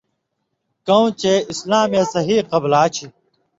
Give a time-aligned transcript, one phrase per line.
[0.87, 3.05] کؤں چے اسلامے صحیح قبلا چھی۔